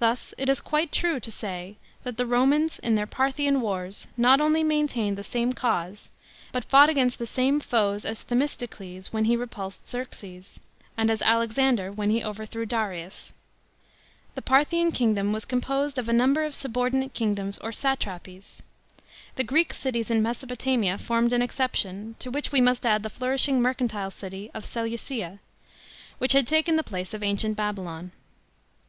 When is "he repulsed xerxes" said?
9.26-10.58